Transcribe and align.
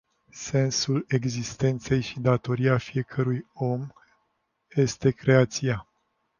Sensul 0.39 1.05
existenței 1.07 2.01
și 2.01 2.19
datoria 2.19 2.77
fiecărui 2.77 3.47
om 3.53 3.87
estecreația. 4.67 5.87